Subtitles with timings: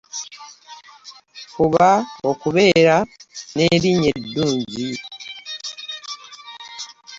[1.51, 1.89] Fuba
[2.31, 2.95] okubeera
[3.55, 4.89] n’erinnya eddungi.